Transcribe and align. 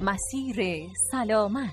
مسیر 0.00 0.88
سلامت. 1.10 1.70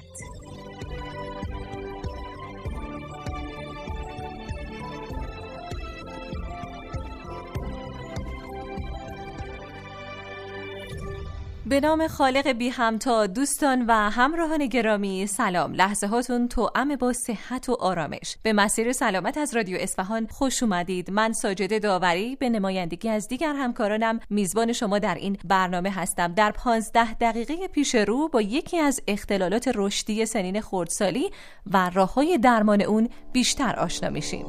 به 11.74 11.80
نام 11.80 12.08
خالق 12.08 12.48
بی 12.48 12.70
همتا 12.70 13.28
دوستان 13.28 13.86
و 13.88 13.92
همراهان 13.94 14.66
گرامی 14.66 15.28
سلام. 15.28 15.74
لحظه 15.74 16.08
هاتون 16.08 16.48
توأم 16.48 16.96
با 16.96 17.14
صحت 17.14 17.70
و 17.70 17.78
آرامش. 17.80 18.38
به 18.44 18.54
مسیر 18.54 18.92
سلامت 18.92 19.38
از 19.38 19.56
رادیو 19.56 19.78
اصفهان 19.80 20.28
خوش 20.28 20.64
اومدید. 20.64 21.12
من 21.12 21.34
ساجده 21.34 21.80
داوری 21.80 22.36
به 22.36 22.50
نمایندگی 22.50 23.10
از 23.10 23.28
دیگر 23.28 23.54
همکارانم 23.54 24.20
میزبان 24.30 24.74
شما 24.74 25.00
در 25.00 25.16
این 25.16 25.38
برنامه 25.46 25.90
هستم. 25.90 26.34
در 26.34 26.52
پانزده 26.52 27.14
دقیقه 27.14 27.68
پیش 27.68 27.96
رو 27.96 28.28
با 28.28 28.42
یکی 28.42 28.80
از 28.80 29.02
اختلالات 29.08 29.72
رشدی 29.76 30.26
سنین 30.26 30.62
خردسالی 30.62 31.32
و 31.72 31.90
راه 31.94 32.14
های 32.14 32.38
درمان 32.38 32.82
اون 32.82 33.10
بیشتر 33.32 33.76
آشنا 33.76 34.10
میشیم. 34.10 34.46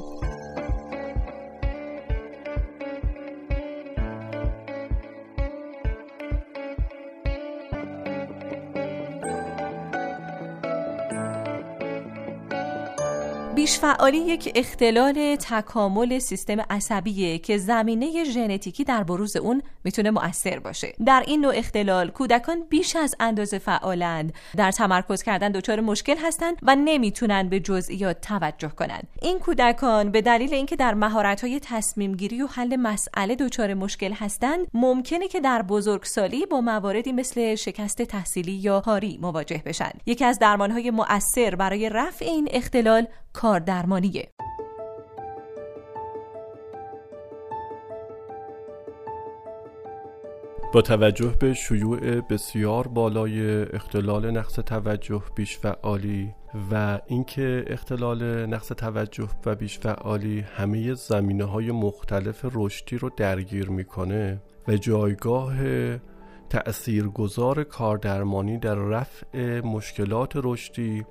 بیشفعالی 13.64 14.18
یک 14.18 14.52
اختلال 14.54 15.36
تکامل 15.36 16.18
سیستم 16.18 16.60
عصبیه 16.70 17.38
که 17.38 17.58
زمینه 17.58 18.24
ژنتیکی 18.24 18.84
در 18.84 19.02
بروز 19.02 19.36
اون 19.36 19.62
می‌تونه 19.84 20.10
مؤثر 20.10 20.58
باشه. 20.58 20.94
در 21.06 21.24
این 21.26 21.40
نوع 21.40 21.52
اختلال 21.56 22.10
کودکان 22.10 22.64
بیش 22.68 22.96
از 22.96 23.14
اندازه 23.20 23.58
فعالند. 23.58 24.32
در 24.56 24.70
تمرکز 24.70 25.22
کردن 25.22 25.52
دچار 25.52 25.80
مشکل 25.80 26.16
هستند 26.16 26.56
و 26.62 26.76
نمی‌تونن 26.76 27.48
به 27.48 27.60
جزئیات 27.60 28.20
توجه 28.20 28.68
کنند. 28.68 29.06
این 29.22 29.38
کودکان 29.38 30.10
به 30.10 30.22
دلیل 30.22 30.54
اینکه 30.54 30.76
در 30.76 30.94
مهارت‌های 30.94 31.60
تصمیم 31.60 32.14
گیری 32.14 32.42
و 32.42 32.46
حل 32.46 32.76
مسئله 32.76 33.34
دچار 33.34 33.74
مشکل 33.74 34.12
هستند 34.12 34.66
ممکنه 34.74 35.28
که 35.28 35.40
در 35.40 35.62
بزرگسالی 35.62 36.46
با 36.46 36.60
مواردی 36.60 37.12
مثل 37.12 37.54
شکست 37.54 38.02
تحصیلی 38.02 38.52
یا 38.52 38.80
هاری 38.80 39.18
مواجه 39.22 39.62
بشن. 39.66 39.90
یکی 40.06 40.24
از 40.24 40.38
درمانهای 40.38 40.90
مؤثر 40.90 41.54
برای 41.54 41.88
رفع 41.88 42.24
این 42.24 42.48
اختلال 42.50 43.06
کاردرمانیه. 43.32 44.28
با 50.74 50.82
توجه 50.82 51.36
به 51.40 51.54
شیوع 51.54 52.20
بسیار 52.20 52.88
بالای 52.88 53.62
اختلال 53.62 54.30
نقص 54.30 54.54
توجه 54.54 55.22
بیش 55.34 55.58
فعالی 55.58 56.34
و 56.72 56.98
اینکه 57.06 57.64
اختلال 57.66 58.46
نقص 58.46 58.68
توجه 58.68 59.28
و 59.46 59.54
بیش 59.54 59.78
فعالی 59.78 60.40
همه 60.40 60.94
زمینه 60.94 61.44
های 61.44 61.70
مختلف 61.70 62.44
رشدی 62.54 62.98
رو 62.98 63.10
درگیر 63.16 63.70
می‌کنه 63.70 64.42
و 64.68 64.76
جایگاه 64.76 65.56
تأثیرگذار 66.50 67.64
کاردرمانی 67.64 68.58
در 68.58 68.74
رفع 68.74 69.60
مشکلات 69.60 70.32
رشدی 70.34 71.04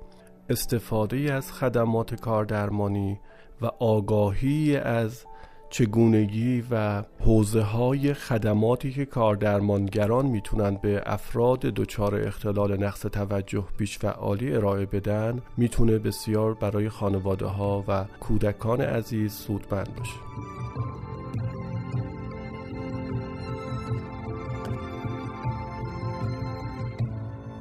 استفاده 0.48 1.16
از 1.16 1.52
خدمات 1.52 2.14
کاردرمانی 2.14 3.20
و 3.60 3.66
آگاهی 3.66 4.76
از 4.76 5.26
چگونگی 5.74 6.64
و 6.70 7.02
حوزه 7.20 7.62
های 7.62 8.14
خدماتی 8.14 8.92
که 8.92 9.04
کاردرمانگران 9.04 10.26
می‌تونن 10.26 10.78
به 10.82 11.02
افراد 11.06 11.60
دچار 11.60 12.14
اختلال 12.14 12.84
نقص 12.84 13.00
توجه 13.00 13.64
بیش 13.78 13.98
فعالی 13.98 14.54
ارائه 14.54 14.86
بدن 14.86 15.42
می‌تونه 15.56 15.98
بسیار 15.98 16.54
برای 16.54 16.88
خانواده 16.88 17.46
ها 17.46 17.84
و 17.88 18.04
کودکان 18.20 18.80
عزیز 18.80 19.32
سودمند 19.32 19.96
باشه. 19.96 20.53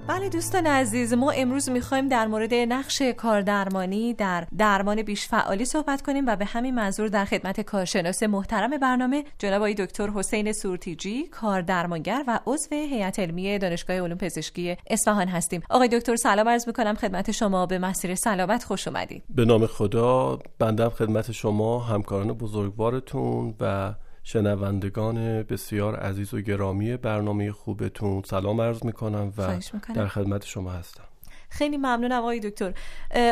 بله 0.07 0.29
دوستان 0.29 0.67
عزیز 0.67 1.13
ما 1.13 1.31
امروز 1.31 1.69
می‌خوایم 1.69 2.07
در 2.07 2.27
مورد 2.27 2.53
نقش 2.53 3.01
کاردرمانی 3.01 4.13
در 4.13 4.47
درمان 4.57 5.01
بیش 5.01 5.27
فعالی 5.27 5.65
صحبت 5.65 6.01
کنیم 6.01 6.25
و 6.27 6.35
به 6.35 6.45
همین 6.45 6.75
منظور 6.75 7.07
در 7.07 7.25
خدمت 7.25 7.61
کارشناس 7.61 8.23
محترم 8.23 8.77
برنامه 8.77 9.23
جناب 9.39 9.71
دکتر 9.71 10.09
حسین 10.09 10.51
سورتیجی 10.51 11.27
کاردرمانگر 11.27 12.23
و 12.27 12.39
عضو 12.45 12.75
هیئت 12.75 13.19
علمی 13.19 13.59
دانشگاه 13.59 13.99
علوم 13.99 14.17
پزشکی 14.17 14.77
اصفهان 14.87 15.27
هستیم. 15.27 15.61
آقای 15.69 15.87
دکتر 15.87 16.15
سلام 16.15 16.49
عرض 16.49 16.67
می‌کنم. 16.67 16.95
خدمت 16.95 17.31
شما 17.31 17.65
به 17.65 17.79
مسیر 17.79 18.15
سلامت 18.15 18.63
خوش 18.63 18.87
اومدید. 18.87 19.23
به 19.29 19.45
نام 19.45 19.65
خدا 19.65 20.39
بنده 20.59 20.89
خدمت 20.89 21.31
شما 21.31 21.79
همکاران 21.79 22.33
بزرگوارتون 22.33 23.53
و 23.59 23.93
شنوندگان 24.23 25.43
بسیار 25.43 25.95
عزیز 25.95 26.33
و 26.33 26.41
گرامی 26.41 26.97
برنامه 26.97 27.51
خوبتون. 27.51 28.21
سلام 28.25 28.61
عرض 28.61 28.85
می‌کنم 28.85 29.33
و 29.37 29.59
در 29.95 30.07
خدمت 30.07 30.45
شما 30.45 30.71
هستم. 30.71 31.03
خیلی 31.53 31.77
ممنونم 31.77 32.19
آقای 32.19 32.39
دکتر. 32.39 32.73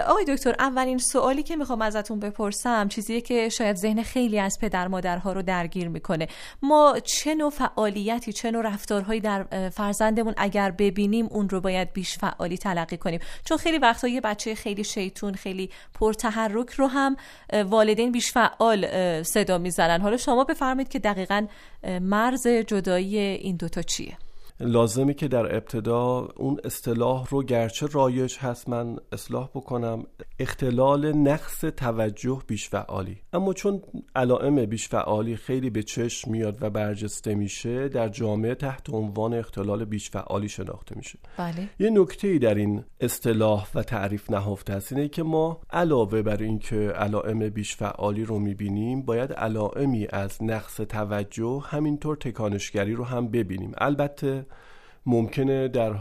آقای 0.07 0.25
دکتر 0.27 0.55
اولین 0.59 0.97
سوالی 0.97 1.43
که 1.43 1.55
می‌خوام 1.55 1.81
ازتون 1.81 2.19
بپرسم 2.19 2.87
چیزیه 2.87 3.21
که 3.21 3.49
شاید 3.49 3.75
ذهن 3.75 4.03
خیلی 4.03 4.39
از 4.39 4.57
پدر 4.61 4.87
مادرها 4.87 5.33
رو 5.33 5.41
درگیر 5.41 5.87
می‌کنه. 5.87 6.27
ما 6.61 6.99
چه 7.03 7.35
نوع 7.35 7.49
فعالیتی 7.49 8.33
چه 8.33 8.51
نوع 8.51 8.61
رفتارهایی 8.61 9.19
در 9.19 9.69
فرزندمون 9.69 10.33
اگر 10.37 10.71
ببینیم 10.71 11.27
اون 11.31 11.49
رو 11.49 11.61
باید 11.61 11.93
بیش 11.93 12.17
فعالی 12.17 12.57
تلقی 12.57 12.97
کنیم؟ 12.97 13.19
چون 13.45 13.57
خیلی 13.57 13.77
وقتا 13.77 14.07
یه 14.07 14.21
بچه 14.21 14.55
خیلی 14.55 14.83
شیطون 14.83 15.33
خیلی 15.33 15.69
پرتحرک 15.93 16.69
رو 16.69 16.87
هم 16.87 17.15
والدین 17.65 18.11
بیش 18.11 18.31
فعال 18.31 18.87
صدا 19.23 19.57
می‌زنن. 19.57 20.01
حالا 20.01 20.17
شما 20.17 20.43
بفرمایید 20.43 20.89
که 20.89 20.99
دقیقا 20.99 21.47
مرز 22.01 22.47
جدایی 22.47 23.17
این 23.17 23.55
دوتا 23.55 23.81
چیه؟ 23.81 24.17
لازمی 24.61 25.13
که 25.13 25.27
در 25.27 25.55
ابتدا 25.55 26.27
اون 26.35 26.59
اصطلاح 26.63 27.27
رو 27.29 27.43
گرچه 27.43 27.87
رایج 27.91 28.37
هست 28.37 28.69
من 28.69 28.97
اصلاح 29.11 29.49
بکنم. 29.55 30.03
اختلال 30.39 31.11
نقص 31.11 31.59
توجه 31.59 32.41
بیش 32.47 32.69
فعالی 32.69 33.17
اما 33.33 33.53
چون 33.53 33.81
علائم 34.15 34.65
بیش 34.65 34.87
فعالی 34.87 35.35
خیلی 35.35 35.69
به 35.69 35.83
چشم 35.83 36.31
میاد 36.31 36.57
و 36.61 36.69
برجسته 36.69 37.35
میشه 37.35 37.87
در 37.89 38.09
جامعه 38.09 38.55
تحت 38.55 38.89
عنوان 38.89 39.33
اختلال 39.33 39.85
بیش 39.85 40.09
فعالی 40.09 40.49
شناخته 40.49 40.97
میشه. 40.97 41.19
بله. 41.37 41.69
یه 41.79 41.89
نکته 41.89 42.27
ای 42.27 42.39
در 42.39 42.55
این 42.55 42.83
اصطلاح 42.99 43.67
و 43.75 43.83
تعریف 43.83 44.31
نهفته 44.31 44.73
هست 44.73 44.93
اینه 44.93 45.07
که 45.07 45.23
ما 45.23 45.61
علاوه 45.69 46.21
بر 46.21 46.37
اینکه 46.37 46.75
علائم 46.75 47.49
بیش 47.49 47.75
فعالی 47.75 48.25
رو 48.25 48.39
می‌بینیم 48.39 49.01
باید 49.01 49.33
علائمی 49.33 50.07
از 50.09 50.43
نقص 50.43 50.75
توجه 50.75 51.61
همینطور 51.65 52.15
تکانشگری 52.15 52.93
رو 52.93 53.03
هم 53.03 53.27
ببینیم. 53.27 53.71
البته 53.77 54.45
ممکنه 55.05 55.67
در 55.67 55.95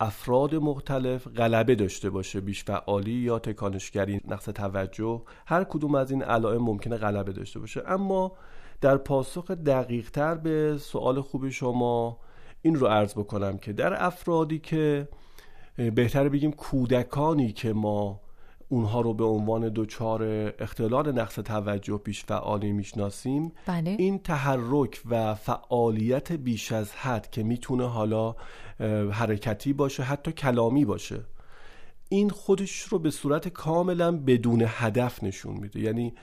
افراد 0.00 0.54
مختلف 0.54 1.28
غلبه 1.28 1.74
داشته 1.74 2.10
باشه 2.10 2.40
بیش 2.40 2.64
فعالی 2.64 3.12
یا 3.12 3.38
تکانشگری 3.38 4.20
نقص 4.28 4.44
توجه 4.44 5.22
هر 5.46 5.64
کدوم 5.64 5.94
از 5.94 6.10
این 6.10 6.22
علائم 6.22 6.62
ممکنه 6.62 6.96
غلبه 6.96 7.32
داشته 7.32 7.60
باشه. 7.60 7.82
اما 7.86 8.32
در 8.80 8.96
پاسخ 8.96 9.50
دقیق 9.50 10.10
تر 10.10 10.34
به 10.34 10.78
سوال 10.78 11.20
خوبی 11.20 11.52
شما 11.52 12.18
این 12.62 12.74
رو 12.74 12.86
عرض 12.86 13.14
بکنم 13.14 13.58
که 13.58 13.72
در 13.72 14.04
افرادی 14.04 14.58
که 14.58 15.08
بهتر 15.76 16.28
بگیم 16.28 16.52
کودکانی 16.52 17.52
که 17.52 17.72
ما 17.72 18.20
اونها 18.68 19.00
رو 19.00 19.14
به 19.14 19.24
عنوان 19.24 19.72
دچار 19.74 20.22
اختلال 20.58 21.12
نقص 21.12 21.34
توجه 21.34 22.00
بیش 22.04 22.24
فعالی 22.24 22.72
می‌شناسیم 22.72 23.52
بله. 23.66 23.96
این 23.98 24.18
تحرک 24.18 25.00
و 25.10 25.34
فعالیت 25.34 26.32
بیش 26.32 26.72
از 26.72 26.92
حد 26.92 27.30
که 27.30 27.42
می‌تونه 27.42 27.88
حالا 27.88 28.34
حرکتی 29.10 29.72
باشه 29.72 30.02
حتی 30.02 30.32
کلامی 30.32 30.84
باشه 30.84 31.20
این 32.14 32.30
خودش 32.30 32.80
رو 32.80 32.98
به 32.98 33.10
صورت 33.10 33.48
کاملا 33.48 34.12
بدون 34.12 34.64
هدف 34.66 35.22
نشون 35.24 35.56
میده. 35.56 35.80
یعنی 35.80 36.14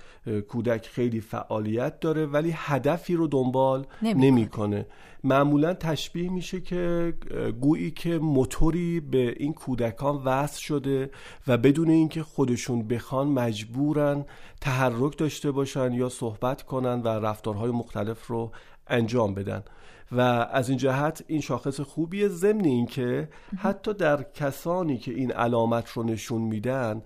کودک 0.48 0.88
خیلی 0.88 1.22
فعالیت 1.22 2.00
داره 2.00 2.26
ولی 2.26 2.54
هدفی 2.56 3.16
رو 3.16 3.28
دنبال 3.28 3.86
نمی‌کنه. 4.02 4.86
معمولا 5.24 5.74
تشبیه 5.74 6.30
میشه 6.30 6.62
که 6.62 7.14
گویی 7.62 7.92
که 7.92 8.20
موتوری 8.20 9.00
به 9.00 9.36
این 9.38 9.54
کودکان 9.54 10.16
وصل 10.16 10.60
شده 10.60 11.10
و 11.48 11.58
بدون 11.58 11.90
اینکه 11.90 12.24
خودشون 12.24 12.88
بخوان 12.88 13.28
مجبورن 13.28 14.26
تحرک 14.62 15.18
داشته 15.18 15.52
باشن 15.52 15.94
یا 15.94 16.10
صحبت 16.10 16.62
کنن 16.62 17.02
و 17.02 17.08
رفتارهای 17.08 17.72
مختلف 17.72 18.28
رو 18.28 18.52
انجام 18.88 19.34
بدن. 19.34 19.64
و 20.12 20.22
از 20.52 20.70
این 20.70 20.78
جهت 20.78 21.24
این 21.28 21.42
شاخص 21.42 21.80
خوبیه 21.80 22.28
ضمن 22.28 22.66
اینکه 22.66 23.30
حتی 23.58 23.94
در 23.94 24.24
کسانی 24.24 24.98
که 24.98 25.12
این 25.12 25.32
علامت 25.32 25.90
رو 25.90 26.04
نشون 26.04 26.42
میدن 26.42 27.02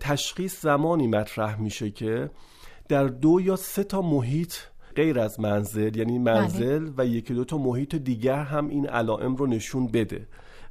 تشخیص 0.00 0.62
زمانی 0.62 1.06
مطرح 1.06 1.60
میشه 1.60 1.90
که 1.90 2.30
در 2.88 3.04
دو 3.04 3.40
یا 3.40 3.56
سه 3.56 3.84
تا 3.84 4.02
محیط 4.02 4.54
غیر 4.96 5.20
از 5.20 5.40
منزل 5.40 5.96
یعنی 5.96 6.18
بله. 6.18 6.40
منزل 6.40 6.90
و 6.96 7.06
یکی 7.06 7.34
دو 7.34 7.44
تا 7.44 7.58
محیط 7.58 7.94
دیگر 7.94 8.42
هم 8.42 8.68
این 8.68 8.88
علائم 8.88 9.36
رو 9.36 9.46
نشون 9.46 9.86
بده 9.86 10.26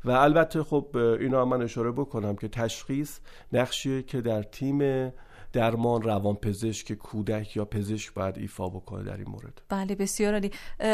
و 0.05 0.11
البته 0.11 0.63
خب 0.63 0.97
اینا 1.19 1.45
من 1.45 1.61
اشاره 1.61 1.91
بکنم 1.91 2.35
که 2.35 2.47
تشخیص 2.47 3.19
نقشیه 3.53 4.03
که 4.03 4.21
در 4.21 4.43
تیم 4.43 5.11
درمان 5.57 6.01
روانپزشک 6.01 6.93
کودک 6.93 7.55
یا 7.55 7.65
پزشک 7.65 8.13
باید 8.13 8.37
ایفا 8.37 8.69
بکنه 8.69 9.03
در 9.03 9.17
این 9.17 9.29
مورد. 9.29 9.61
بله 9.69 9.95
بسیار 9.95 10.33
عالی. 10.33 10.51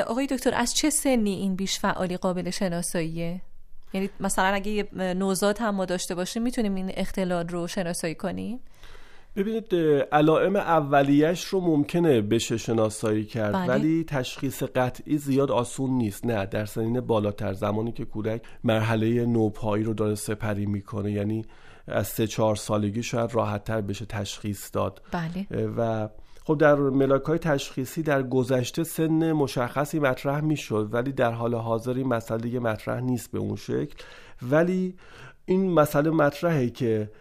آقای 0.08 0.28
دکتر 0.28 0.54
از 0.54 0.74
چه 0.74 0.90
سنی 0.90 1.34
این 1.34 1.56
بیش 1.56 1.80
فعالی 1.80 2.18
قابل 2.18 2.50
شناساییه؟ 2.50 3.42
یعنی 3.94 4.10
مثلا 4.20 4.46
اگه 4.46 4.72
یه 4.72 4.88
نوزاد 4.94 5.58
هم 5.60 5.76
ما 5.76 5.86
داشته 5.86 6.16
باشیم 6.16 6.44
می‌تونیم 6.44 6.76
این 6.76 6.92
اختلال 6.94 7.48
رو 7.48 7.68
شناسایی 7.68 8.16
کنیم؟ 8.16 8.60
ببینید 9.36 9.76
علائم 10.12 10.56
اولیش 10.56 11.44
رو 11.44 11.62
ممکنه 11.62 12.22
بشه 12.22 12.58
شناسایی 12.58 13.26
کرد 13.26 13.54
بله. 13.54 13.68
ولی 13.68 14.04
تشخیص 14.04 14.64
قطعی 14.64 15.18
زیاد 15.18 15.52
آسون 15.52 15.90
نیست. 15.90 16.26
نه 16.26 16.46
در 16.46 16.66
سنین 16.66 17.02
بالاتر. 17.02 17.54
زمانی 17.54 17.92
که 17.92 18.06
کودک 18.06 18.42
مرحله 18.64 19.26
نوپایی 19.26 19.84
رو 19.84 19.94
داره 19.94 20.16
سپری 20.16 20.66
می‌کنه 20.66 21.12
یعنی 21.12 21.46
از 21.88 22.08
سه 22.08 22.28
چهار 22.28 22.56
سالگی 22.56 23.04
شاید 23.04 23.36
راحت 23.36 23.64
تر 23.64 23.82
بشه 23.82 24.06
تشخیص 24.06 24.70
داد. 24.74 25.02
بله. 25.12 25.68
و 25.78 26.10
خب 26.46 26.58
در 26.58 26.76
ملاک 26.76 27.24
های 27.24 27.38
تشخیصی 27.38 28.04
در 28.04 28.24
گذشته 28.24 28.84
سن 28.84 29.32
مشخصی 29.32 30.00
مطرح 30.00 30.42
می‌شد 30.42 30.90
ولی 30.92 31.12
در 31.12 31.32
حال 31.32 31.56
حاضر 31.56 31.94
این 31.94 32.08
مسئله 32.08 32.38
دیگه 32.40 32.60
مطرح 32.60 33.00
نیست 33.00 33.32
به 33.32 33.40
اون 33.40 33.56
شکل. 33.56 33.96
ولی 34.42 34.96
این 35.46 35.72
مسئله 35.72 36.10
مطرحه 36.10 36.70
که 36.70 37.12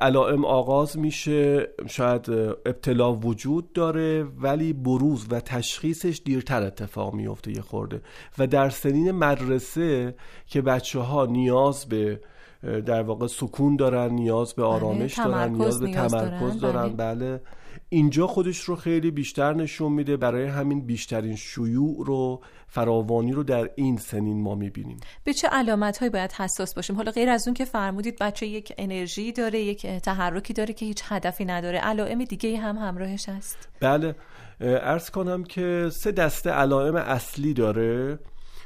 علائم 0.00 0.44
آغاز 0.44 0.98
میشه 0.98 1.68
شاید 1.86 2.30
ابتلا 2.66 3.12
وجود 3.12 3.72
داره 3.72 4.22
ولی 4.22 4.72
بروز 4.72 5.26
و 5.30 5.40
تشخیصش 5.40 6.20
دیرتر 6.24 6.62
اتفاق 6.62 7.14
میفته 7.14 7.50
یه 7.50 7.60
خورده. 7.60 8.02
و 8.38 8.46
در 8.46 8.70
سنین 8.70 9.10
مدرسه 9.10 10.14
که 10.46 10.62
بچه 10.62 11.00
ها 11.00 11.26
نیاز 11.26 11.86
به 11.86 12.20
در 12.64 13.02
واقع 13.02 13.26
سکون 13.26 13.76
دارن 13.76 14.12
نیاز 14.12 14.54
به 14.54 14.62
بله، 14.62 14.70
آرامش 14.70 15.18
دارن 15.18 15.52
نیاز 15.52 15.80
به 15.80 15.92
تمرکز 15.92 16.60
دارن, 16.60 16.88
بله. 16.88 17.14
بله. 17.14 17.40
اینجا 17.88 18.26
خودش 18.26 18.60
رو 18.60 18.76
خیلی 18.76 19.10
بیشتر 19.10 19.54
نشون 19.54 19.92
میده 19.92 20.16
برای 20.16 20.46
همین 20.46 20.86
بیشترین 20.86 21.36
شیوع 21.36 22.06
رو 22.06 22.40
فراوانی 22.66 23.32
رو 23.32 23.42
در 23.42 23.70
این 23.74 23.96
سنین 23.96 24.42
ما 24.42 24.54
می‌بینیم. 24.54 24.96
به 25.24 25.32
چه 25.32 25.48
علامت 25.48 25.98
هایی 25.98 26.10
باید 26.10 26.32
حساس 26.32 26.74
باشیم؟ 26.74 26.96
حالا 26.96 27.10
غیر 27.10 27.28
از 27.28 27.48
اون 27.48 27.54
که 27.54 27.64
فرمودید 27.64 28.18
بچه 28.20 28.46
یک 28.46 28.72
انرژی 28.78 29.32
داره 29.32 29.60
یک 29.60 29.86
تحرکی 29.86 30.52
داره 30.52 30.74
که 30.74 30.86
هیچ 30.86 31.02
هدفی 31.04 31.44
نداره 31.44 31.78
علائم 31.78 32.24
دیگه 32.24 32.58
هم 32.58 32.76
همراهش 32.76 33.28
هست. 33.28 33.68
بله. 33.80 34.14
ارز 34.60 35.10
کنم 35.10 35.44
که 35.44 35.88
سه 35.92 36.12
دسته 36.12 36.50
علائم 36.50 36.96
اصلی 36.96 37.54
داره. 37.54 38.18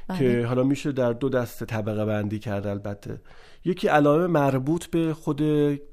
بله. 0.09 0.19
که 0.19 0.47
حالا 0.47 0.63
میشه 0.63 0.93
در 0.93 1.13
دو 1.13 1.29
دسته 1.29 1.67
طبقه 1.67 2.05
بندی 2.05 2.39
کرد 2.39 2.67
البته 2.67 3.21
یکی 3.65 3.89
علائم 3.89 4.27
مربوط 4.27 4.87
به 4.87 5.15
خود 5.15 5.43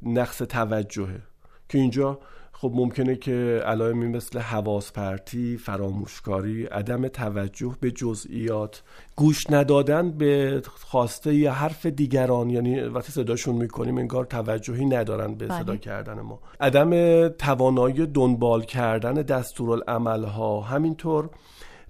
نقص 0.01 0.37
توجهه 0.37 1.21
که 1.69 1.77
اینجا 1.77 2.19
خب 2.57 2.71
ممکنه 2.75 3.15
که 3.15 3.61
علائمی 3.65 4.07
مثل 4.07 4.39
حواس 4.39 4.91
پرتی، 4.91 5.57
فراموشکاری، 5.57 6.65
عدم 6.65 7.07
توجه 7.07 7.75
به 7.79 7.91
جزئیات، 7.91 8.83
گوش 9.15 9.49
ندادن 9.49 10.11
به 10.11 10.61
خواسته 10.65 11.35
یا 11.35 11.53
حرف 11.53 11.85
دیگران 11.85 12.49
یعنی 12.49 12.81
وقتی 12.81 13.11
صداشون 13.11 13.55
می‌کنیم 13.55 13.97
انگار 13.97 14.25
توجهی 14.25 14.85
ندارن 14.85 15.35
به 15.35 15.45
صدا 15.45 15.63
بله. 15.63 15.77
کردن 15.77 16.21
ما 16.21 16.39
عدم 16.59 17.27
توانایی 17.27 18.05
دنبال 18.05 18.61
کردن 18.61 19.13
دستورالعمل 19.13 20.23
ها 20.23 20.61
همینطور 20.61 21.29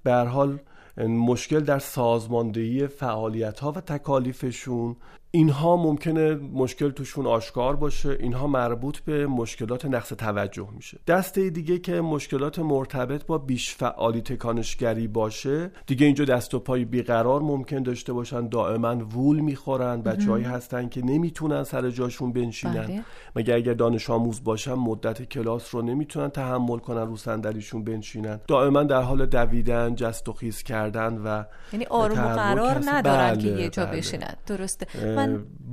به 0.03 0.13
حال 0.13 0.59
مشکل 0.97 1.59
در 1.59 1.79
سازماندهی 1.79 2.87
فعالیت 2.87 3.59
ها 3.59 3.71
و 3.71 3.81
تکالیفشون 3.81 4.95
اینها 5.35 5.77
ممکنه 5.77 6.35
مشکل 6.35 6.91
توشون 6.91 7.27
آشکار 7.27 7.75
باشه 7.75 8.17
اینها 8.19 8.47
مربوط 8.47 8.99
به 8.99 9.27
مشکلات 9.27 9.85
نقص 9.85 10.09
توجه 10.09 10.67
میشه. 10.75 10.99
دسته 11.07 11.49
دیگه 11.49 11.79
که 11.79 12.01
مشکلات 12.01 12.59
مرتبط 12.59 13.25
با 13.25 13.37
بیش 13.37 13.75
فعالی 13.75 14.21
تکانشگری 14.21 15.07
باشه 15.07 15.71
دیگه 15.87 16.05
اینجا 16.05 16.25
دست 16.25 16.53
و 16.53 16.59
پای 16.59 16.85
بیقرار 16.85 17.41
ممکن 17.41 17.83
داشته 17.83 18.13
باشن 18.13 18.47
دائما 18.47 18.95
وول 18.95 19.39
می‌خورن 19.39 20.01
بچههایی 20.01 20.45
هستن 20.45 20.89
که 20.89 21.05
نمی‌تونن 21.05 21.63
سر 21.63 21.89
جاشون 21.89 22.33
بنشینن. 22.33 22.87
بله. 22.87 23.03
مگه 23.35 23.55
اگر 23.55 23.73
دانش 23.73 24.09
آموز 24.09 24.43
باشن 24.43 24.73
مدت 24.73 25.29
کلاس 25.29 25.75
رو 25.75 25.81
نمی‌تونن 25.81 26.29
تحمل 26.29 26.77
کنن 26.77 27.07
رو 27.07 27.17
صندلیشون 27.17 27.83
بنشینن. 27.83 28.39
دائما 28.47 28.83
در 28.83 29.01
حال 29.01 29.25
دویدن 29.25 29.95
جست 29.95 30.29
و 30.29 30.33
خیز 30.33 30.63
کردن 30.63 31.17
و 31.17 31.43
یعنی 31.73 31.85
آروم 31.85 32.17
و 32.17 32.35
قرار 32.35 32.81
ندارن 32.85 33.37
که 33.37 33.47
یه 33.47 33.69
جا 33.69 33.85
بله. 33.85 33.97
بشینن. 33.97 34.33
درسته. 34.47 34.87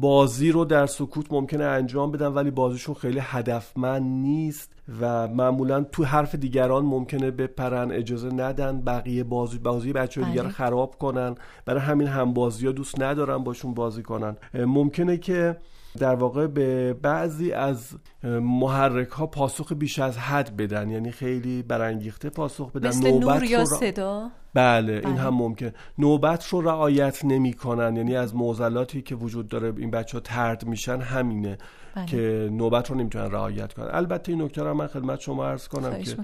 بازی 0.00 0.52
رو 0.52 0.64
در 0.64 0.86
سکوت 0.86 1.32
ممکنه 1.32 1.64
انجام 1.64 2.12
بدن 2.12 2.26
ولی 2.26 2.50
بازیشون 2.50 2.94
خیلی 2.94 3.18
هدفمند 3.22 4.02
نیست 4.02 4.72
و 5.00 5.28
معمولا 5.28 5.84
تو 5.84 6.04
حرف 6.04 6.34
دیگران 6.34 6.84
ممکنه 6.84 7.30
بپرن 7.30 7.90
اجازه 7.90 8.28
ندن 8.28 8.80
بقیه 8.80 9.24
بازی 9.24 9.58
بازی 9.58 9.92
بچه 9.92 10.20
های 10.20 10.30
دیگر 10.30 10.42
بله. 10.42 10.52
خراب 10.52 10.98
کنن 10.98 11.34
برای 11.64 11.80
همین 11.80 12.08
هم 12.08 12.32
بازی 12.32 12.66
ها 12.66 12.72
دوست 12.72 13.00
ندارن 13.00 13.38
باشون 13.38 13.74
بازی 13.74 14.02
کنن 14.02 14.36
ممکنه 14.54 15.16
که 15.16 15.56
در 15.98 16.14
واقع 16.14 16.46
به 16.46 16.92
بعضی 16.92 17.52
از 17.52 17.88
محرک 18.24 19.08
ها 19.08 19.26
پاسخ 19.26 19.72
بیش 19.72 19.98
از 19.98 20.18
حد 20.18 20.56
بدن 20.56 20.90
یعنی 20.90 21.10
خیلی 21.10 21.62
برانگیخته 21.62 22.30
پاسخ 22.30 22.72
بدن 22.72 22.88
مثل 22.88 23.10
نوبت 23.10 23.34
نور 23.36 23.44
یا 23.44 23.64
صدا 23.64 24.30
بله, 24.54 24.92
این 24.92 25.02
بله. 25.02 25.14
هم 25.14 25.34
ممکن 25.34 25.70
نوبت 25.98 26.46
رو 26.46 26.60
رعایت 26.60 27.24
نمی‌کنن 27.24 27.96
یعنی 27.96 28.16
از 28.16 28.34
معضلاتی 28.34 29.02
که 29.02 29.14
وجود 29.14 29.48
داره 29.48 29.72
این 29.76 29.90
بچه 29.90 30.16
ها 30.16 30.20
ترد 30.20 30.66
میشن 30.66 31.00
همینه 31.00 31.58
بله. 31.94 32.06
که 32.06 32.48
نوبت 32.52 32.90
رو 32.90 32.96
نمی‌تونن 32.96 33.30
رعایت 33.30 33.72
کنن 33.72 33.88
البته 33.90 34.32
این 34.32 34.42
نکته 34.42 34.62
رو 34.62 34.74
من 34.74 34.86
خدمت 34.86 35.20
شما 35.20 35.46
عرض 35.46 35.68
کنم 35.68 36.02
که 36.02 36.16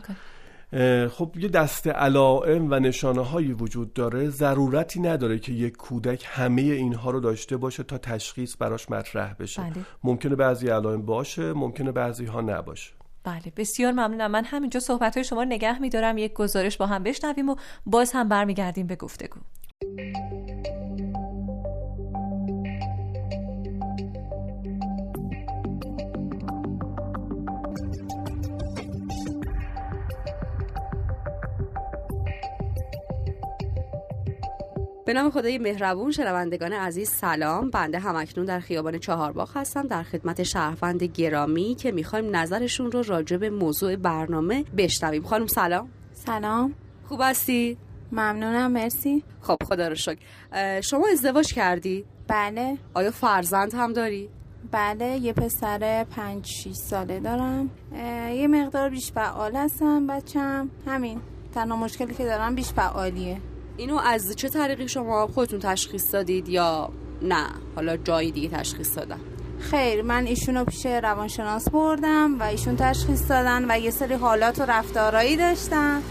خب 1.11 1.32
یه 1.37 1.49
دست 1.49 1.87
علائم 1.87 2.70
و 2.70 2.75
نشانه 2.75 3.25
هایی 3.25 3.53
وجود 3.53 3.93
داره. 3.93 4.29
ضرورتی 4.29 5.00
نداره 5.00 5.38
که 5.38 5.53
یک 5.53 5.76
کودک 5.76 6.25
همه 6.29 6.62
اینها 6.62 7.11
رو 7.11 7.20
داشته 7.20 7.56
باشه 7.56 7.82
تا 7.82 7.99
تشخیص 7.99 8.56
براش 8.59 8.91
مطرح 8.91 9.35
بشه. 9.35 9.62
بله. 9.62 9.85
ممکنه 10.05 10.37
بعضی 10.37 10.69
علائم 10.69 11.03
باشه 11.03 11.53
ممکنه 11.53 11.93
بعضی 11.93 12.25
ها 12.27 12.41
نباشه. 12.41 12.93
بله 13.25 13.53
بسیار 13.56 13.93
ممنونم. 13.93 14.31
من 14.31 14.44
همینجا 14.44 14.81
صحبت 14.81 15.15
های 15.15 15.25
شما 15.25 15.44
نگه 15.44 15.79
میدارم. 15.79 16.19
یک 16.19 16.32
گزارش 16.32 16.77
با 16.77 16.87
هم 16.87 17.03
بشنویم 17.03 17.48
و 17.48 17.56
باز 17.87 18.13
هم 18.13 18.29
برمیگردیم 18.29 18.87
به 18.87 18.96
گفتگو. 18.96 19.41
به 35.08 35.15
نام 35.15 35.31
خدای 35.31 35.58
مهربون 35.58 36.10
شنوندگان 36.10 36.72
عزیز 36.72 37.10
سلام. 37.10 37.70
بنده 37.70 37.98
همکنون 37.98 38.46
در 38.46 38.60
خیابان 38.60 38.98
چهارباغ 38.98 39.56
هستم 39.56 39.86
در 39.86 40.03
خدمت 40.03 40.43
شهروند 40.43 41.03
گرامی 41.03 41.74
که 41.74 41.93
می‌خوایم 41.93 42.36
نظرشون 42.36 42.93
رو 42.93 43.03
راجع 43.03 43.36
به 43.36 43.50
موضوع 43.50 43.96
برنامه 43.96 44.65
بشنویم. 44.77 45.22
خانم 45.22 45.46
سلام. 45.46 45.88
سلام. 46.12 46.74
خوب 47.05 47.20
هستی؟ 47.22 47.79
ممنونم 48.12 48.72
مرسی. 48.72 49.24
خب 49.41 49.56
خدا 49.69 49.88
رو 49.88 49.94
شکر. 49.94 50.20
شما 50.81 51.06
ازدواج 51.12 51.55
کردی؟ 51.55 52.05
بله. 52.29 52.79
آیا 52.94 53.10
فرزند 53.10 53.74
هم 53.74 53.93
داری؟ 53.93 54.29
بله 54.70 55.06
یه 55.06 55.32
پسر 55.32 56.05
پنج 56.05 56.46
شیش 56.46 56.77
ساله 56.77 57.20
دارم. 57.20 57.70
یه 58.34 58.48
مقدار 58.48 58.91
بیش 58.91 59.12
فعال 59.12 59.56
هستم 59.56 60.06
بچم. 60.06 60.70
همین 60.86 61.20
تنها 61.55 61.77
مشکلی 61.77 62.15
که 62.15 62.24
دارم 62.24 62.55
بیش 62.55 62.69
فعالیه. 62.72 63.41
اینو 63.79 63.99
از 63.99 64.37
چه 64.37 64.49
طریقی 64.49 64.89
شما 64.89 65.27
خودتون 65.27 65.58
تشخیص 65.58 66.15
دادید 66.15 66.49
یا 66.49 66.91
نه؟ 67.23 67.47
حالا 67.75 67.97
جایی 67.97 68.31
دیگه 68.32 68.49
تشخیص 68.49 68.99
دادن 68.99 69.20
خیر 69.61 70.03
من 70.03 70.27
ایشونو 70.27 70.65
پیش 70.65 70.87
روانشناس 70.87 71.70
بردم 71.70 72.39
و 72.39 72.43
ایشون 72.43 72.77
تشخیص 72.77 73.31
دادن 73.31 73.70
و 73.70 73.79
یه 73.79 73.91
سری 73.91 74.15
حالات 74.15 74.61
و 74.61 74.63
رفتارایی 74.63 75.37
داشتن 75.37 76.03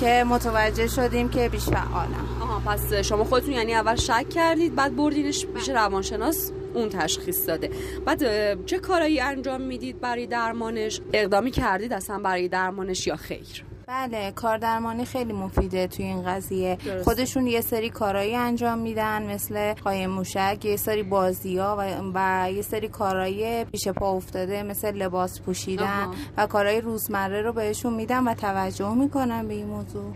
که 0.00 0.24
متوجه 0.28 0.86
شدیم 0.86 1.28
که 1.28 1.48
بیش 1.48 1.64
فعالم 1.64 2.26
آها 2.40 2.62
پس 2.66 2.92
شما 2.92 3.24
خودتون 3.24 3.52
یعنی 3.52 3.74
اول 3.74 3.96
شک 3.96 4.28
کردید 4.28 4.74
بعد 4.74 4.96
بردینش 4.96 5.46
پیش 5.46 5.68
روانشناس 5.68 6.52
اون 6.74 6.88
تشخیص 6.88 7.46
داده. 7.46 7.70
بعد 8.06 8.20
چه 8.66 8.78
کارایی 8.78 9.20
انجام 9.20 9.60
می‌دید 9.60 10.00
برای 10.00 10.26
درمانش؟ 10.26 11.00
اقدامی 11.12 11.50
کردید 11.50 11.92
اصلا 11.92 12.18
برای 12.18 12.48
درمانش 12.48 13.06
یا 13.06 13.16
خیر؟ 13.16 13.65
بله 13.88 14.32
کار 14.32 14.58
درمانی 14.58 15.04
خیلی 15.04 15.32
مفیده 15.32 15.86
توی 15.86 16.04
این 16.04 16.22
قضیه. 16.22 16.78
خودشون 17.04 17.46
یه 17.46 17.60
سری 17.60 17.90
کارایی 17.90 18.34
انجام 18.36 18.78
میدن 18.78 19.34
مثل 19.34 19.72
قایم 19.74 20.10
موشک 20.10 20.64
یه 20.64 20.76
سری 20.76 21.02
بازی 21.02 21.58
ها 21.58 21.76
و, 21.78 21.82
و 22.14 22.50
یه 22.50 22.62
سری 22.62 22.88
کارایی 22.88 23.64
پیش 23.64 23.88
پا 23.88 24.12
افتاده 24.12 24.62
مثل 24.62 24.92
لباس 24.94 25.40
پوشیدن 25.40 26.06
و 26.36 26.46
کارهای 26.46 26.80
روزمره 26.80 27.42
رو 27.42 27.52
بهشون 27.52 27.94
میدن 27.94 28.28
و 28.28 28.34
توجه 28.34 28.94
می‌کنن 28.94 29.48
به 29.48 29.54
این 29.54 29.66
موضوع. 29.66 30.12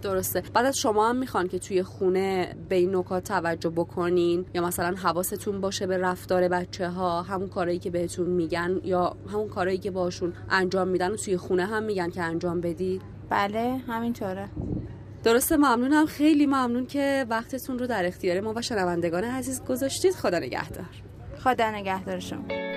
درسته. 0.00 0.42
بعد 0.54 0.66
از 0.66 0.78
شما 0.78 1.08
هم 1.08 1.16
می‌خوان 1.16 1.48
که 1.48 1.58
توی 1.58 1.82
خونه 1.82 2.54
به 2.68 2.74
این 2.74 2.96
نکات 2.96 3.24
توجه 3.24 3.70
بکنین 3.70 4.46
یا 4.54 4.66
مثلا 4.66 4.96
حواستون 4.96 5.60
باشه 5.60 5.86
به 5.86 5.98
رفتار 5.98 6.48
بچه 6.48 6.88
ها 6.88 7.22
همون 7.22 7.48
کارهایی 7.48 7.78
که 7.78 7.90
بهتون 7.90 8.26
میگن 8.26 8.80
یا 8.84 9.16
همون 9.32 9.48
کارهایی 9.48 9.78
که 9.78 9.90
باشون 9.90 10.32
انجام 10.50 10.88
میدن 10.88 11.10
و 11.10 11.16
توی 11.16 11.36
خونه 11.36 11.66
هم 11.66 11.82
میگن 11.82 12.10
که 12.10 12.22
انجام 12.22 12.60
بدید؟ 12.60 13.02
بله 13.30 13.76
همینطوره. 13.86 14.48
درسته 15.24 15.56
ممنونم. 15.56 16.06
خیلی 16.06 16.46
ممنون 16.46 16.86
که 16.86 17.26
وقتتون 17.30 17.78
رو 17.78 17.86
در 17.86 18.06
اختیار 18.06 18.40
ما 18.40 18.52
و 18.56 18.62
شنوندگان 18.62 19.24
عزیز 19.24 19.64
گذاشتید. 19.64 20.14
خدا 20.14 20.38
نگهدار. 20.38 20.86
خدا 21.44 21.70
نگهدار 21.70 22.18
شما. 22.18 22.69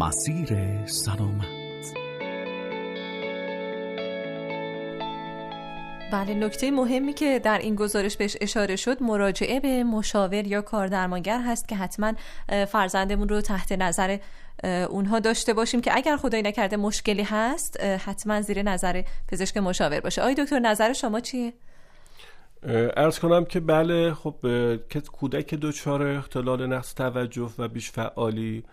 مسیر 0.00 0.86
سلامت 0.86 1.94
بله 6.12 6.34
نکته 6.34 6.70
مهمی 6.70 7.12
که 7.12 7.38
در 7.38 7.58
این 7.58 7.74
گزارش 7.74 8.16
بهش 8.16 8.36
اشاره 8.40 8.76
شد 8.76 9.02
مراجعه 9.02 9.60
به 9.60 9.84
مشاور 9.84 10.46
یا 10.46 10.62
کاردرمانگر 10.62 11.40
هست 11.40 11.68
که 11.68 11.76
حتما 11.76 12.12
فرزندمون 12.68 13.28
رو 13.28 13.40
تحت 13.40 13.72
نظر 13.72 14.18
اونها 14.90 15.18
داشته 15.18 15.54
باشیم 15.54 15.80
که 15.80 15.96
اگر 15.96 16.16
خدای 16.16 16.42
نکرده 16.42 16.76
مشکلی 16.76 17.22
هست 17.22 17.80
حتما 17.80 18.40
زیر 18.40 18.62
نظر 18.62 19.02
پزشک 19.28 19.56
مشاور 19.56 20.00
باشه 20.00 20.20
آقای 20.20 20.34
دکتر 20.34 20.58
نظر 20.58 20.92
شما 20.92 21.20
چیه؟ 21.20 21.52
ارز 22.96 23.18
کنم 23.18 23.44
که 23.44 23.60
بله 23.60 24.14
خب 24.14 24.36
که 24.88 25.00
کودک 25.00 25.54
دچار 25.54 26.02
اختلال 26.02 26.66
نقص 26.66 26.94
توجه 26.94 27.50
و 27.58 27.68
بیش 27.68 27.90
فعالی 27.90 28.64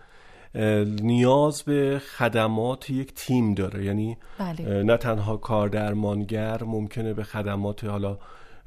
نیاز 1.02 1.62
به 1.62 2.02
خدمات 2.16 2.90
یک 2.90 3.14
تیم 3.14 3.54
داره 3.54 3.84
یعنی 3.84 4.16
بله. 4.38 4.82
نه 4.82 4.96
تنها 4.96 5.36
کاردرمانگر 5.36 6.64
ممکنه 6.64 7.14
به 7.14 7.22
خدمات 7.22 7.84
حالا 7.84 8.18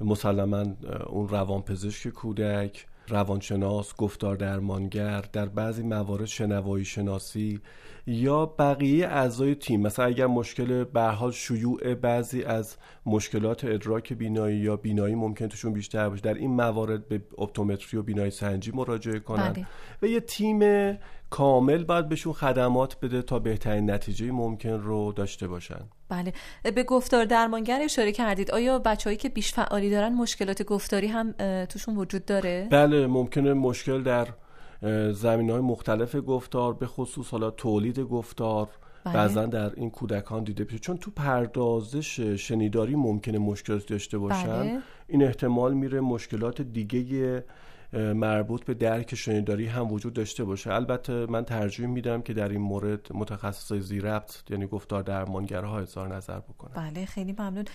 مسلما 0.01 0.65
اون 1.07 1.27
روانپزشک 1.27 2.09
کودک 2.09 2.85
روانشناس، 3.07 3.95
گفتار 3.95 4.35
درمانگر 4.35 5.25
در 5.33 5.45
بعضی 5.45 5.83
موارد 5.83 6.25
شنوایی 6.25 6.85
شناسی 6.85 7.59
یا 8.07 8.45
بقیه 8.45 9.07
اعضای 9.07 9.55
تیم. 9.55 9.81
مثلا 9.81 10.05
اگر 10.05 10.27
مشکل 10.27 10.83
به 10.83 11.01
حال 11.01 11.31
شیوع 11.31 11.93
بعضی 11.95 12.43
از 12.43 12.77
مشکلات 13.05 13.65
ادراک 13.65 14.13
بینایی 14.13 14.57
یا 14.57 14.75
بینایی 14.75 15.15
ممکن 15.15 15.47
توشون 15.47 15.73
بیشتر 15.73 16.09
باشه 16.09 16.21
در 16.21 16.33
این 16.33 16.51
موارد 16.51 17.07
به 17.07 17.21
اپتومتری 17.37 17.99
و 17.99 18.03
بینایی 18.03 18.31
سنجی 18.31 18.71
مراجعه 18.71 19.19
کنند. 19.19 19.55
بله. 19.55 19.67
و 20.01 20.05
یه 20.05 20.19
تیم 20.19 20.61
کامل 21.29 21.83
باید 21.83 22.09
بهشون 22.09 22.33
خدمات 22.33 22.99
بده 22.99 23.21
تا 23.21 23.39
بهترین 23.39 23.91
نتیجه 23.91 24.31
ممکن 24.31 24.69
رو 24.69 25.13
داشته 25.13 25.47
باشن. 25.47 25.81
بله 26.11 26.33
به 26.75 26.83
گفتار 26.83 27.25
درمانگر 27.25 27.81
اشاره 27.81 28.11
کردید 28.11 28.51
آیا 28.51 28.79
بچههایی 28.79 29.17
که 29.17 29.29
بیش 29.29 29.53
فعالی 29.53 29.89
دارن 29.89 30.13
مشکلات 30.13 30.63
گفتاری 30.63 31.07
هم 31.07 31.31
توشون 31.65 31.97
وجود 31.97 32.25
داره؟ 32.25 32.67
بله 32.71 33.07
ممکنه 33.07 33.53
مشکل 33.53 34.03
در 34.03 34.27
زمین 35.11 35.49
های 35.49 35.59
مختلف 35.61 36.15
گفتار 36.27 36.73
به 36.73 36.87
خصوص 36.87 37.29
حالا 37.29 37.51
تولید 37.51 37.99
گفتار 37.99 38.69
بله. 39.03 39.13
بعضا 39.13 39.45
در 39.45 39.71
این 39.75 39.89
کودکان 39.89 40.43
دیده 40.43 40.63
بشه 40.63 40.79
چون 40.79 40.97
تو 40.97 41.11
پردازش 41.11 42.19
شنیداری 42.19 42.95
ممکنه 42.95 43.37
مشکلات 43.37 43.87
داشته 43.87 44.17
باشن 44.17 44.59
بله. 44.59 44.79
این 45.07 45.23
احتمال 45.23 45.73
میره 45.73 46.01
مشکلات 46.01 46.61
دیگه 46.61 47.43
مربوط 47.93 48.65
به 48.65 48.73
درک 48.73 49.15
شنیداری 49.15 49.67
هم 49.67 49.91
وجود 49.91 50.13
داشته 50.13 50.43
باشه. 50.43 50.73
البته 50.73 51.25
من 51.25 51.45
ترجیح 51.45 51.87
میدم 51.87 52.21
که 52.21 52.33
در 52.33 52.49
این 52.49 52.61
مورد 52.61 53.07
متخصصای 53.13 53.81
زیربط 53.81 54.51
یعنی 54.51 54.67
گفتار 54.67 55.03
درمانگرها 55.03 55.79
اظهار 55.79 56.15
نظر 56.15 56.39
بکنه 56.39 56.71
بله 56.75 57.05
خیلی 57.05 57.35
ممنون. 57.39 57.65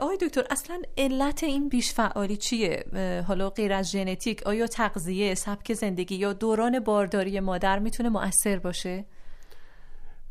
آقای 0.00 0.16
دکتر 0.16 0.44
اصلا 0.50 0.82
علت 0.98 1.44
این 1.44 1.68
بیش 1.68 1.92
فعالی 1.92 2.36
چیه؟ 2.36 2.84
حالا 3.28 3.50
غیر 3.50 3.72
از 3.72 3.90
ژنتیک 3.90 4.42
آیا 4.46 4.66
تغذیه 4.66 5.34
سبک 5.34 5.72
زندگی 5.72 6.14
یا 6.14 6.32
دوران 6.32 6.80
بارداری 6.80 7.40
مادر 7.40 7.78
می‌تونه 7.78 8.08
مؤثر 8.08 8.58
باشه؟ 8.58 9.04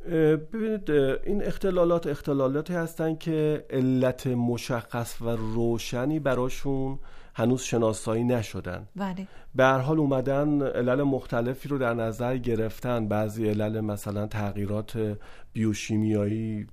ببینید 0.05 0.91
این 1.25 1.43
اختلالات 1.43 2.07
اختلالاتی 2.07 2.73
هستن 2.73 3.15
که 3.15 3.65
علت 3.69 4.27
مشخص 4.27 5.21
و 5.21 5.29
روشنی 5.29 6.19
براشون 6.19 6.99
هنوز 7.35 7.61
شناسایی 7.61 8.23
نشدن. 8.23 8.87
بله. 8.95 9.27
به 9.55 9.63
هر 9.63 9.79
حال 9.79 9.99
اومدن 9.99 10.61
علل 10.61 11.03
مختلفی 11.03 11.69
رو 11.69 11.77
در 11.77 11.93
نظر 11.93 12.37
گرفتن. 12.37 13.07
بعضی 13.07 13.49
علل 13.49 13.81
مثلا 13.81 14.27
تغییرات 14.27 15.17
بیوشیمیایی 15.53 16.67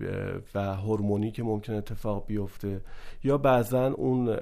و 0.54 0.74
هورمونی 0.74 1.30
که 1.30 1.42
ممکن 1.42 1.74
اتفاق 1.74 2.26
بیفته 2.26 2.80
یا 3.24 3.38
بعضا 3.38 3.86
اون 3.86 4.36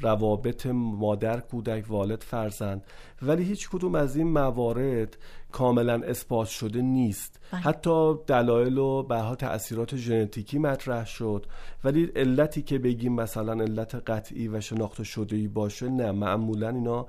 روابط 0.00 0.66
مادر 0.72 1.40
کودک 1.40 1.84
والد 1.88 2.22
فرزند. 2.22 2.82
ولی 3.22 3.44
هیچ 3.44 3.68
کدوم 3.70 3.94
از 3.94 4.16
این 4.16 4.28
موارد 4.28 5.16
کاملا 5.52 5.94
اثبات 5.94 6.48
شده 6.48 6.82
نیست. 6.82 7.40
بله. 7.52 7.60
حتی 7.60 8.14
دلایل 8.26 8.78
و 8.78 9.02
به 9.02 9.34
تاثیرات 9.38 9.96
ژنتیکی 9.96 10.58
مطرح 10.58 11.06
شد. 11.06 11.46
ولی 11.84 12.04
علتی 12.16 12.62
که 12.62 12.78
بگیم 12.78 13.14
مثلا 13.14 13.52
علت 13.52 13.94
قطعی 13.94 14.48
و 14.48 14.60
شناخته 14.60 15.04
شده 15.04 15.36
ای 15.36 15.48
باشه 15.48 15.88
نه. 15.88 16.12
معمولا 16.12 16.68
اینا 16.68 17.06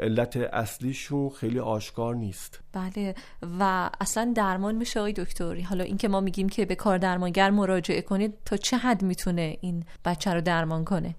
علت 0.00 0.36
اصلیشون 0.36 1.28
خیلی 1.28 1.58
آشکار 1.58 2.14
نیست. 2.14 2.60
بله 2.72 3.14
و 3.58 3.90
اصلا 4.00 4.32
درمان 4.36 4.74
میشه 4.74 5.00
آقای 5.00 5.12
دکتری. 5.12 5.62
حالا 5.62 5.84
اینکه 5.84 6.08
ما 6.08 6.20
میگیم 6.20 6.48
که 6.48 6.64
به 6.64 6.74
کار 6.74 6.98
درمانگر 6.98 7.50
مراجعه 7.50 8.02
کنید 8.02 8.34
تا 8.44 8.56
چه 8.56 8.76
حد 8.76 9.02
می‌تونه 9.02 9.56
این 9.60 9.84
بچه 10.04 10.34
رو 10.34 10.40
درمان 10.40 10.84
کنه؟ 10.84 11.14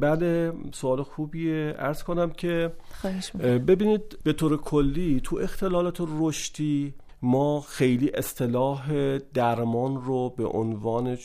بله 0.00 0.52
سوال 0.72 1.02
خوبیه. 1.02 1.74
ارز 1.78 2.02
کنم 2.02 2.30
که 2.30 2.72
ببینید 3.42 4.18
به 4.24 4.32
طور 4.32 4.56
کلی 4.60 5.20
تو 5.24 5.36
اختلالات 5.36 5.96
رشدی 6.00 6.94
ما 7.22 7.60
خیلی 7.60 8.10
اصطلاح 8.14 9.18
درمان 9.18 10.02
رو 10.02 10.30
به 10.30 10.46
عنوان 10.46 11.18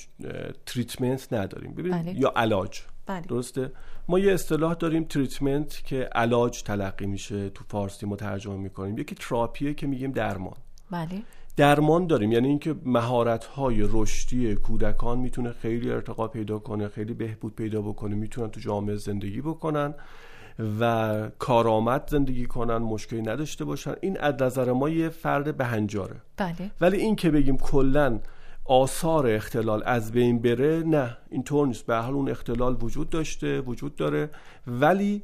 تریتمنت 0.65 1.33
نداریم. 1.33 1.73
ببینید 1.73 2.01
بله. 2.01 2.19
یا 2.19 2.33
علاج. 2.35 2.81
بله. 3.05 3.21
درسته؟ 3.21 3.71
ما 4.09 4.19
یه 4.19 4.33
اصطلاح 4.33 4.73
داریم 4.73 5.03
تریتمنت 5.03 5.85
که 5.85 6.09
علاج 6.15 6.63
تلقی 6.63 7.05
میشه 7.05 7.49
تو 7.49 7.63
فارسی 7.67 8.05
مترجمه 8.05 8.55
می‌کنیم. 8.57 8.97
یکی 8.97 9.15
تراپیه 9.15 9.73
که 9.73 9.87
میگیم 9.87 10.11
درمان. 10.11 10.55
بله. 10.91 11.21
درمان 11.57 12.07
داریم. 12.07 12.31
یعنی 12.31 12.47
اینکه 12.47 12.75
مهارت 12.85 13.45
های 13.45 13.87
رشدی 13.91 14.55
کودکان 14.55 15.19
می‌تونه 15.19 15.51
خیلی 15.51 15.91
ارتقا 15.91 16.27
پیدا 16.27 16.59
کنه 16.59 16.87
خیلی 16.87 17.13
بهبود 17.13 17.55
پیدا 17.55 17.81
بکنه 17.81 18.15
می‌تونن 18.15 18.49
تو 18.49 18.59
جامعه 18.59 18.95
زندگی 18.95 19.41
بکنن 19.41 19.93
و 20.79 21.29
کارآمد 21.39 22.09
زندگی 22.09 22.45
کنن 22.45 22.77
مشکلی 22.77 23.21
نداشته 23.21 23.65
باشن. 23.65 23.93
این 24.01 24.19
از 24.19 24.41
نظر 24.41 24.71
ما 24.71 24.89
یه 24.89 25.09
فرد 25.09 25.57
بهنجاره. 25.57 26.15
بله. 26.37 26.71
ولی 26.81 26.97
این 26.97 27.15
که 27.15 27.31
بگیم 27.31 27.57
کلا 27.57 28.19
آثار 28.69 29.27
اختلال 29.27 29.83
از 29.85 30.11
بین 30.11 30.39
بره 30.39 30.83
نه 30.85 31.17
اینطور 31.29 31.67
نیست. 31.67 31.85
به 31.85 31.95
حال 31.95 32.13
اون 32.13 32.29
اختلال 32.29 32.77
وجود 32.81 33.09
داشته 33.09 33.61
وجود 33.61 33.95
داره 33.95 34.29
ولی 34.67 35.23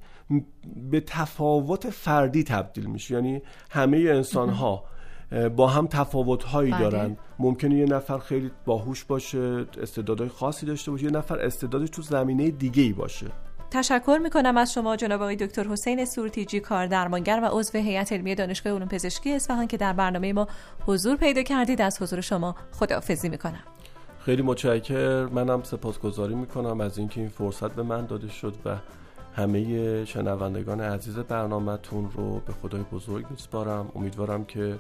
به 0.75 1.00
تفاوت 1.00 1.90
فردی 1.90 2.44
تبدیل 2.44 2.86
میشه. 2.86 3.16
یعنی 3.16 3.42
همه 3.72 3.98
انسان 3.98 4.50
ها 4.50 4.84
با 5.56 5.68
هم 5.68 5.88
تفاوت 5.88 6.44
هایی 6.44 6.72
بله. 6.72 6.82
دارن. 6.82 7.18
ممکنه 7.40 7.75
یه 7.75 7.86
نفر 7.86 8.18
خیلی 8.20 8.52
باهوش 8.66 9.04
باشه 9.04 9.66
استعدادهای 9.82 10.30
خاصی 10.30 10.66
داشته 10.66 10.92
باشه 10.92 11.04
یه 11.04 11.12
نفر 11.12 11.40
استعدادش 11.40 11.90
تو 11.90 12.02
زمینه 12.02 12.52
دیگه 12.52 12.84
ای 12.84 12.94
باشه. 12.94 13.28
تشکر 13.75 14.20
می‌کنم 14.24 14.58
از 14.58 14.74
شما 14.74 14.96
جناب 14.96 15.22
آقای 15.22 15.36
دکتر 15.36 15.63
حسین 15.63 16.05
سورتیجی 16.05 16.60
کار 16.60 16.88
درمانگر 16.88 17.39
و 17.44 17.60
عضو 17.60 17.77
هیئت 17.77 18.13
علمی 18.13 18.36
دانشگاه 18.36 18.74
علوم 18.74 18.88
پزشکی 18.88 19.34
اصفهان 19.34 19.67
که 19.67 19.77
در 19.77 19.94
برنامه 19.94 20.34
ما 20.34 20.48
حضور 20.86 21.17
پیدا 21.17 21.44
کردید. 21.44 21.82
از 21.82 22.01
حضور 22.01 22.22
شما 22.22 22.55
خداحافظی 22.72 23.29
می‌کنم. 23.29 23.63
خیلی 24.20 24.41
متشکر 24.41 25.27
منم 25.32 25.63
سپاسگزاری 25.63 26.36
می‌کنم 26.36 26.82
از 26.82 26.98
اینکه 26.98 27.22
این 27.22 27.29
فرصت 27.29 27.72
به 27.72 27.84
من 27.84 28.05
داده 28.05 28.29
شد 28.29 28.55
و 28.65 28.75
همه 29.36 30.05
شنوندگان 30.05 30.82
عزیز 30.82 31.17
برنامهتون 31.17 32.12
رو 32.15 32.39
به 32.39 32.53
خدای 32.53 32.82
بزرگ 32.82 33.25
میسپارم. 33.29 33.91
امیدوارم 33.96 34.46
که 34.46 34.75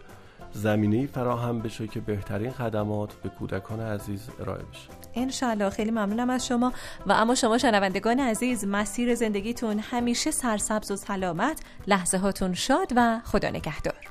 زمینه 0.53 1.07
فراهم 1.07 1.59
بشه 1.59 1.87
که 1.87 1.99
بهترین 1.99 2.51
خدمات 2.51 3.13
به 3.13 3.29
کودکان 3.29 3.79
عزیز 3.79 4.29
ارائه 4.39 4.63
بشه. 4.63 4.89
انشالله 5.15 5.69
خیلی 5.69 5.91
ممنونم 5.91 6.29
از 6.29 6.47
شما. 6.47 6.73
و 7.07 7.11
اما 7.11 7.35
شما 7.35 7.57
شنوندگان 7.57 8.19
عزیز 8.19 8.65
مسیر 8.67 9.15
زندگیتون 9.15 9.79
همیشه 9.79 10.31
سرسبز 10.31 10.91
و 10.91 10.95
سلامت. 10.95 11.61
لحظه 11.87 12.17
هاتون 12.17 12.53
شاد 12.53 12.93
و 12.95 13.19
خدا 13.23 13.49
نگهدار. 13.49 14.04